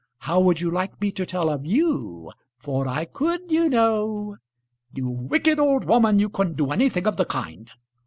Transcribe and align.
How 0.21 0.39
would 0.39 0.59
you 0.59 0.71
like 0.71 0.99
me 0.99 1.11
to 1.11 1.27
tell 1.27 1.47
of 1.47 1.63
you; 1.63 2.31
for 2.57 2.87
I 2.87 3.05
could, 3.05 3.51
you 3.51 3.69
know?" 3.69 4.37
"You 4.91 5.07
wicked 5.07 5.59
old 5.59 5.83
woman, 5.85 6.17
you 6.17 6.27
couldn't 6.27 6.57
do 6.57 6.71
anything 6.71 7.05
of 7.05 7.17
the 7.17 7.25
kind." 7.25 7.69